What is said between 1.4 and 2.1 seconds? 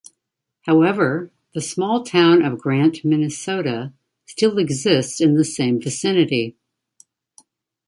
the small